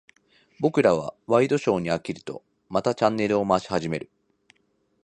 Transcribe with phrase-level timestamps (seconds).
[0.59, 4.09] 僕らはワイドショーに飽きると、またチャンネルを回し始める。